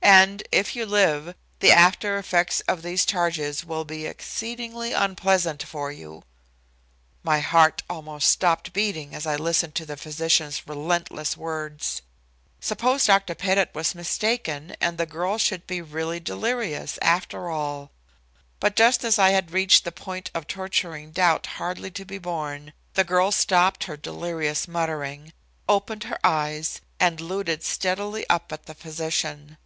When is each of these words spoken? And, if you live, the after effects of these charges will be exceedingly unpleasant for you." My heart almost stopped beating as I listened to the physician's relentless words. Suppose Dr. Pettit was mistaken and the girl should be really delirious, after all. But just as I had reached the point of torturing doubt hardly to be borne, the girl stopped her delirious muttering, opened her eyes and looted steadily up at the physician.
And, 0.00 0.42
if 0.50 0.74
you 0.74 0.86
live, 0.86 1.34
the 1.60 1.70
after 1.70 2.16
effects 2.16 2.60
of 2.62 2.80
these 2.80 3.04
charges 3.04 3.62
will 3.62 3.84
be 3.84 4.06
exceedingly 4.06 4.92
unpleasant 4.94 5.62
for 5.64 5.92
you." 5.92 6.24
My 7.22 7.40
heart 7.40 7.82
almost 7.90 8.30
stopped 8.30 8.72
beating 8.72 9.14
as 9.14 9.26
I 9.26 9.36
listened 9.36 9.74
to 9.76 9.84
the 9.86 9.98
physician's 9.98 10.66
relentless 10.66 11.36
words. 11.36 12.00
Suppose 12.58 13.04
Dr. 13.04 13.34
Pettit 13.34 13.70
was 13.74 13.94
mistaken 13.94 14.74
and 14.80 14.96
the 14.96 15.04
girl 15.04 15.36
should 15.36 15.66
be 15.66 15.82
really 15.82 16.20
delirious, 16.20 16.98
after 17.02 17.50
all. 17.50 17.90
But 18.60 18.76
just 18.76 19.04
as 19.04 19.18
I 19.18 19.30
had 19.30 19.50
reached 19.52 19.84
the 19.84 19.92
point 19.92 20.30
of 20.34 20.46
torturing 20.46 21.10
doubt 21.10 21.46
hardly 21.58 21.90
to 21.92 22.06
be 22.06 22.16
borne, 22.18 22.72
the 22.94 23.04
girl 23.04 23.30
stopped 23.30 23.84
her 23.84 23.96
delirious 23.96 24.66
muttering, 24.66 25.34
opened 25.68 26.04
her 26.04 26.18
eyes 26.24 26.80
and 26.98 27.20
looted 27.20 27.62
steadily 27.62 28.26
up 28.30 28.50
at 28.52 28.64
the 28.64 28.74
physician. 28.74 29.58